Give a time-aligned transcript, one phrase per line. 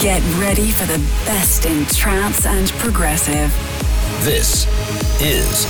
[0.00, 3.52] Get ready for the best in trance and progressive.
[4.24, 4.66] This
[5.20, 5.66] is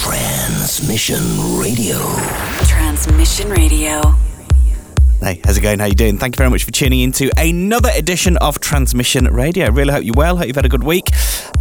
[0.00, 1.20] Transmission
[1.58, 1.98] Radio.
[2.64, 4.00] Transmission Radio.
[5.20, 5.80] Hey, how's it going?
[5.80, 6.16] How you doing?
[6.16, 9.64] Thank you very much for tuning into another edition of Transmission Radio.
[9.64, 10.36] I really hope you're well.
[10.36, 11.08] Hope you've had a good week.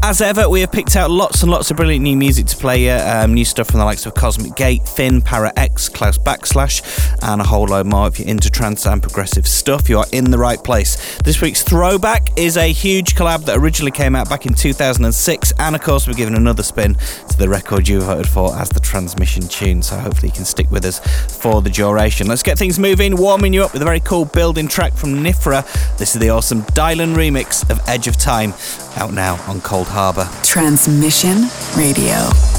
[0.04, 2.86] As ever, we have picked out lots and lots of brilliant new music to play
[2.86, 2.92] you.
[2.92, 6.82] Um, new stuff from the likes of Cosmic Gate, Phynn, Para X, Claus Backslash,
[7.22, 8.08] and a whole load more.
[8.08, 11.20] If you're into trance and progressive stuff, you are in the right place.
[11.20, 15.76] This week's throwback is a huge collab that originally came out back in 2006, and
[15.76, 16.96] of course, we're giving another spin
[17.30, 19.84] to the record you voted for as the transmission tune.
[19.84, 21.00] So hopefully, you can stick with us
[21.40, 22.26] for the duration.
[22.26, 25.64] Let's get things moving, warming you up with a very cool building track from Nifra.
[26.00, 28.54] This is the awesome Dylhen remix of Edge of Time,
[28.98, 30.28] out now on Coldharbour.
[30.44, 31.44] Transmission
[31.76, 32.51] Radio.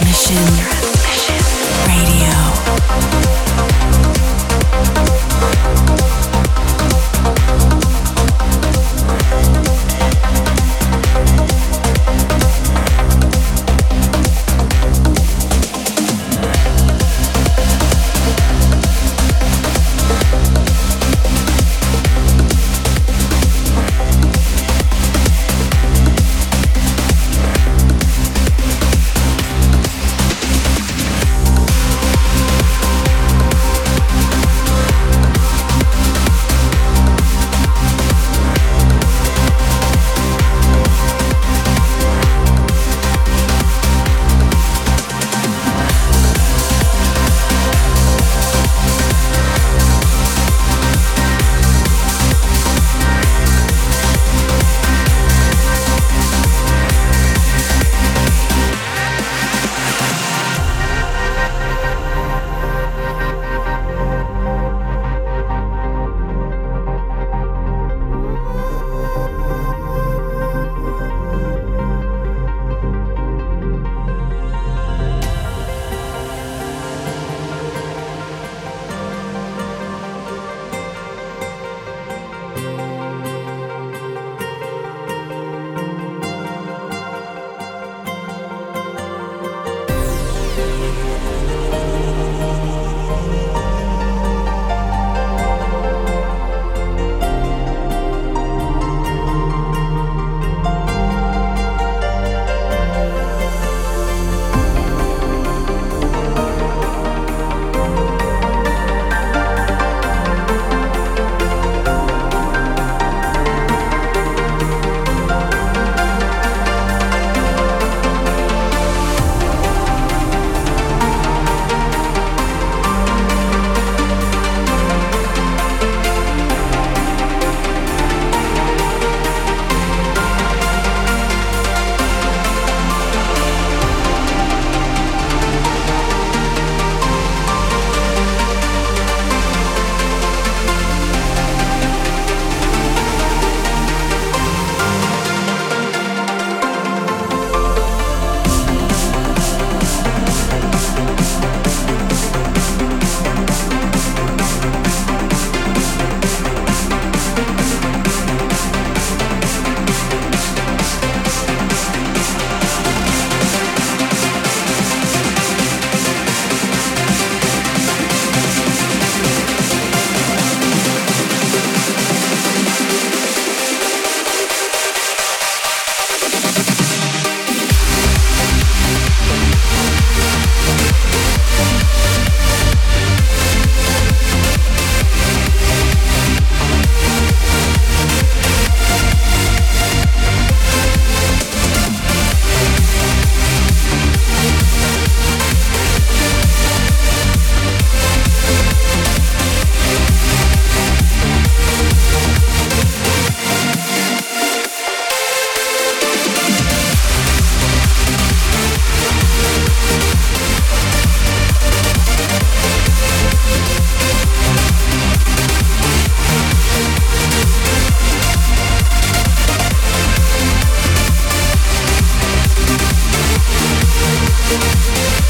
[0.00, 0.36] Transmission.
[1.86, 3.69] Radio.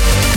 [0.01, 0.30] we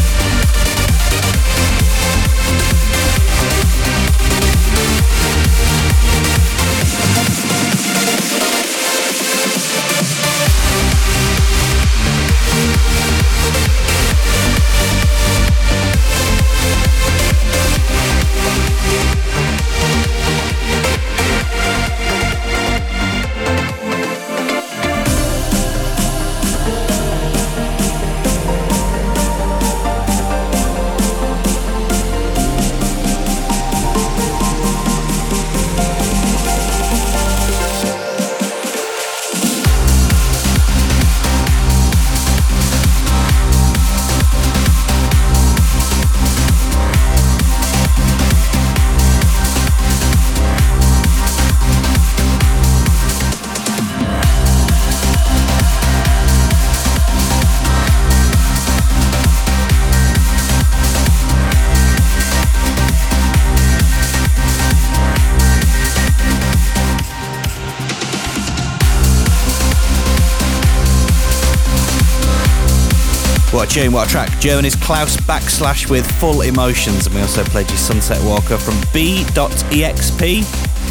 [73.74, 74.30] tune, what a track.
[74.40, 77.08] Germany's Claus backslash with full emotions.
[77.08, 80.44] And we also played you Sunset Walker from B.exp.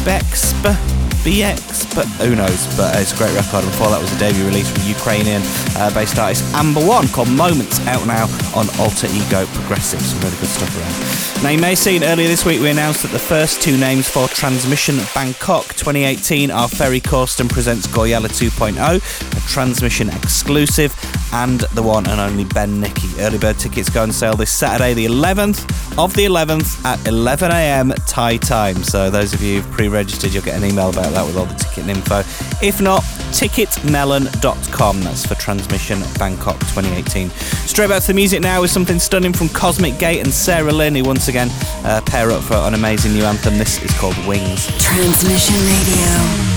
[0.03, 1.03] Bexp.
[1.23, 2.67] BX, but who knows?
[2.75, 3.63] But it's a great record.
[3.63, 5.41] And before that was a debut release from Ukrainian
[5.77, 10.01] uh, based artist Ander One called Moments, out now on Alter Ego Progressive.
[10.01, 11.43] Some really good stuff around.
[11.43, 14.09] Now, you may have seen earlier this week we announced that the first two names
[14.09, 20.93] for Transmission Bangkok 2018 are Ferry Corsten presents Gouryella 2.0, a Transmission exclusive,
[21.33, 23.09] and the one and only Ben Nicky.
[23.19, 25.63] Early bird tickets go on sale this Saturday, the 11th
[25.97, 28.83] of the 11th at 11am Thai time.
[28.83, 31.45] So, those of you who've pre registered, you'll get an email about that with all
[31.45, 32.19] the ticket info.
[32.65, 33.01] If not,
[33.33, 35.01] ticketmelon.com.
[35.01, 37.29] That's for Transmission Bangkok 2018.
[37.29, 40.95] Straight back to the music now with something stunning from Cosmic Gate and Sarah Lynn,
[40.95, 41.49] who once again
[41.83, 43.57] uh, pair up for an amazing new anthem.
[43.57, 44.67] This is called Wings.
[44.79, 46.52] Transmission Radio.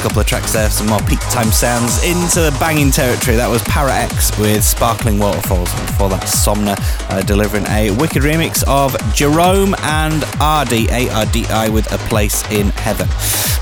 [0.00, 0.70] Couple of tracks there.
[0.70, 3.36] Some more peak time sounds into the banging territory.
[3.36, 5.70] That was Para X with Sparkling Waterfalls.
[5.74, 6.74] Before that, Somna
[7.10, 13.08] uh, delivering a wicked remix of Gerome and Ardi, A-R-D-I, with A Place in Heaven.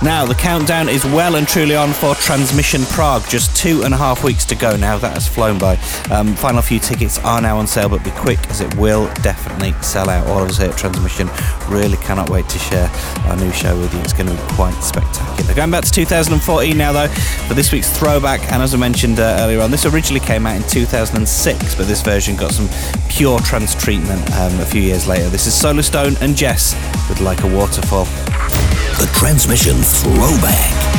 [0.01, 3.29] Now, the countdown is well and truly on for Transmission Prague.
[3.29, 4.97] Just two and a half weeks to go now.
[4.97, 5.75] That has flown by.
[6.09, 9.73] Um, final few tickets are now on sale, but be quick as it will definitely
[9.83, 10.25] sell out.
[10.29, 11.29] All of us here at Transmission
[11.69, 12.89] really cannot wait to share
[13.27, 13.99] our new show with you.
[14.03, 15.28] It's going to be quite spectacular.
[15.55, 17.09] Going back to 2014 now, though,
[17.49, 18.41] for this week's throwback.
[18.53, 22.01] And as I mentioned uh, earlier on, this originally came out in 2006, but this
[22.01, 22.69] version got some
[23.09, 25.29] pure trance treatment um, a few years later.
[25.29, 26.75] This is Solarstone and JES
[27.09, 28.05] with Like a Waterfall.
[28.05, 30.98] The Transmission Throwback.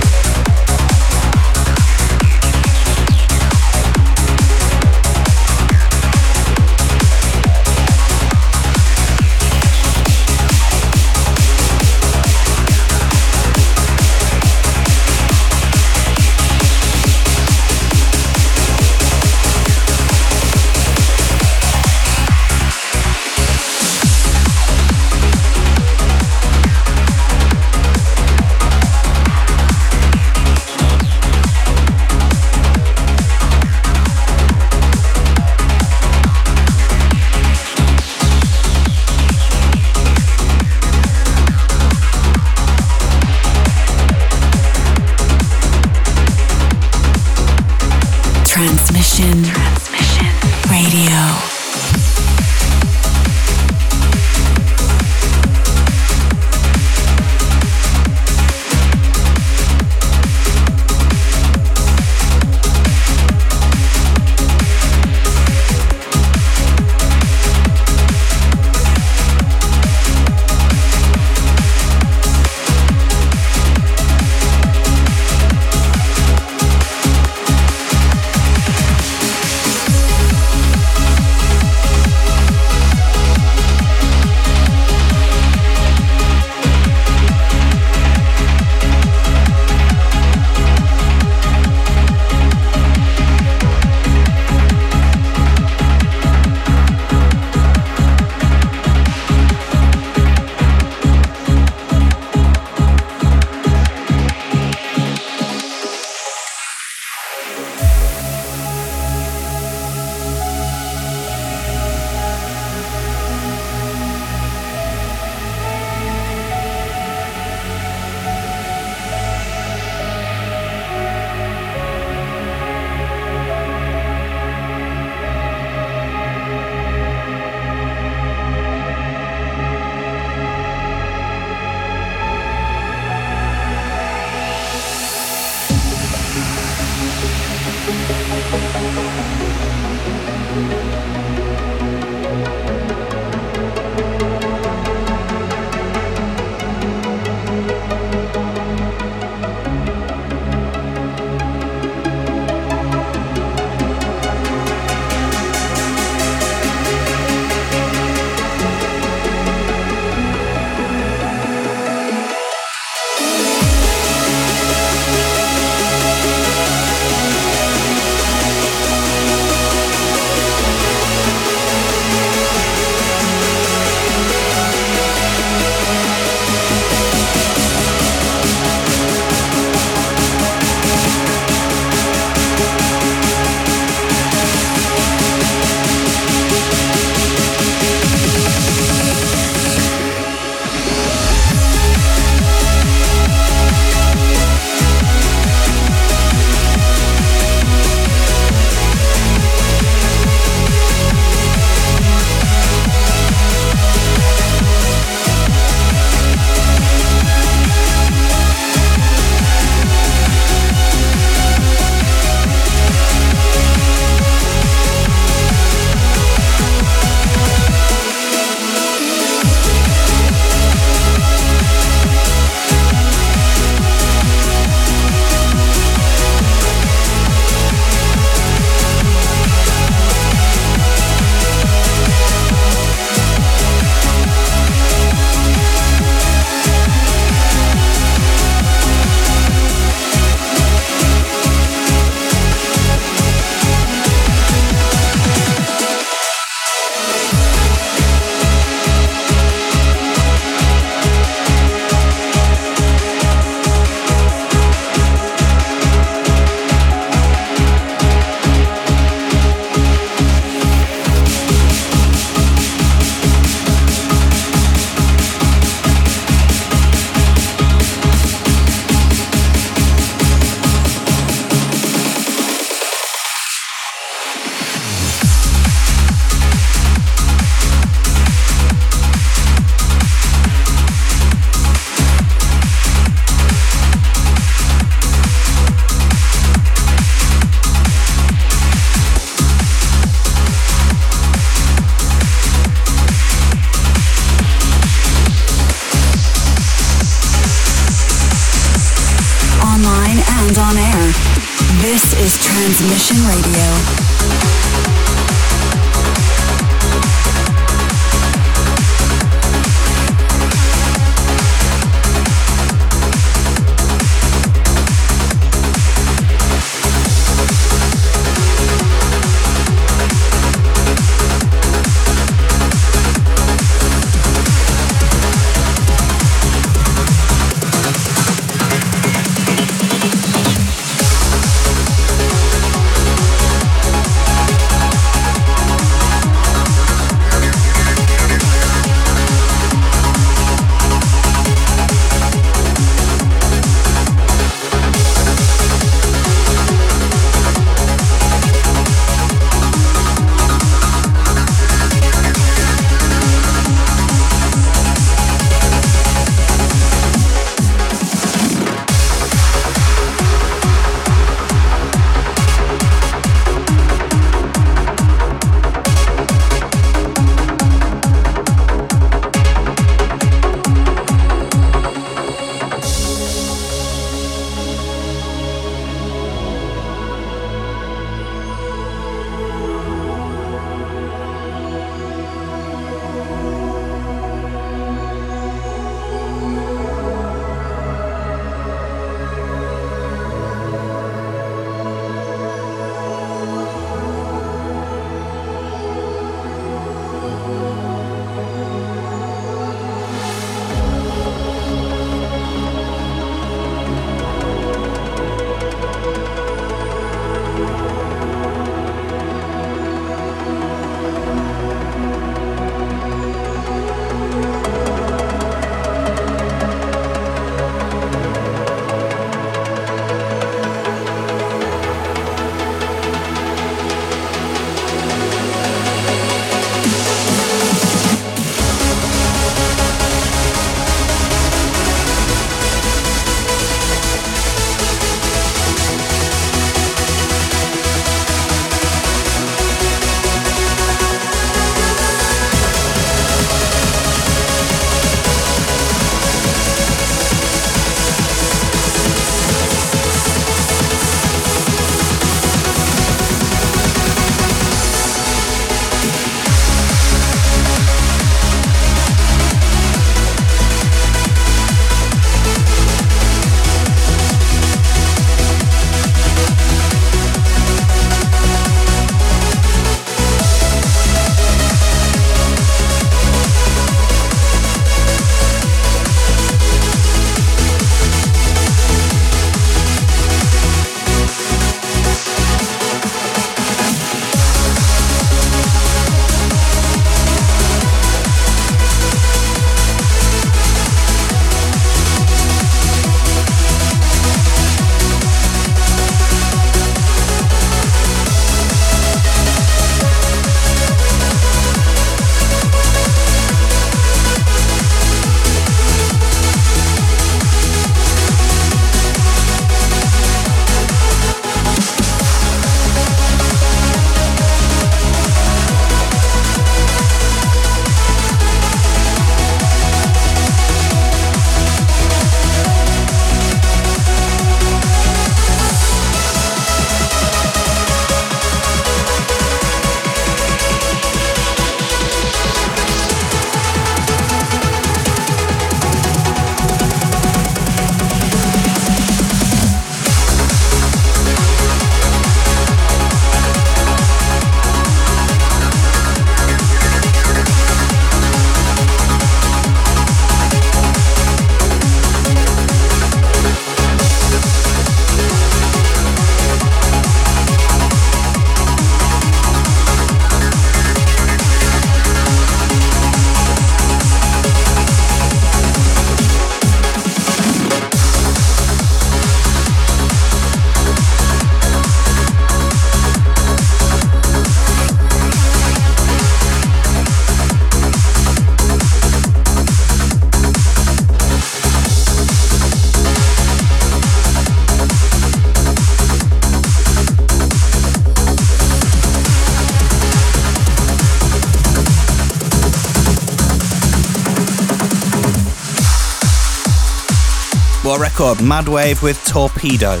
[597.94, 600.00] Record, Madwave with Torpedo.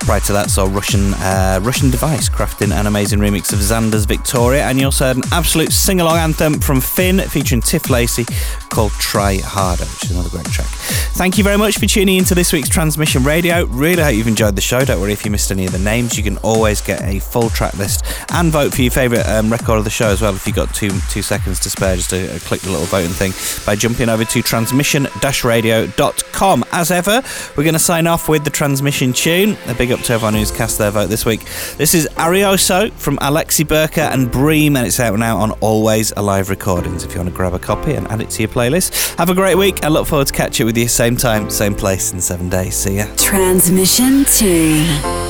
[0.00, 4.64] Prior to that, saw Russian uh, Russian Device crafting an amazing remix of Xander's Victoria,
[4.64, 8.24] and you also heard an absolute sing along anthem from Phynn featuring Tiff Lacey
[8.70, 10.66] called Try Harder, which is another great track.
[11.14, 13.66] Thank you very much for tuning into this week's Transmission Radio.
[13.66, 14.84] Really hope you've enjoyed the show.
[14.84, 17.50] Don't worry if you missed any of the names, you can always get a full
[17.50, 20.46] track list and vote for your favourite um, record of the show as well if
[20.46, 23.32] you've got two two seconds to spare just to uh, click the little voting thing
[23.66, 26.64] by jumping over to transmission-radio.com.
[26.72, 27.22] As ever,
[27.56, 29.58] we're going to sign off with the transmission tune.
[29.66, 31.44] A big up to everyone who's cast their vote this week.
[31.76, 36.48] This is Arioso from Alexy Byrka and Breame, and it's out now on Always Alive
[36.48, 37.04] Recordings.
[37.04, 39.34] If you want to grab a copy and add it to your playlist, have a
[39.34, 39.84] great week.
[39.84, 42.76] I look forward to catching up with you same time, same place in seven days.
[42.76, 43.06] See ya.
[43.16, 45.29] Transmission 2.